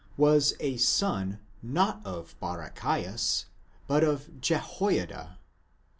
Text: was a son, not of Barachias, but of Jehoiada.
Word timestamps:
was 0.17 0.55
a 0.59 0.77
son, 0.77 1.37
not 1.61 2.03
of 2.03 2.33
Barachias, 2.39 3.45
but 3.85 4.03
of 4.03 4.41
Jehoiada. 4.41 5.37